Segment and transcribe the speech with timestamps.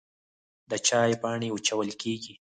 [0.69, 2.33] د چای پاڼې وچول کیږي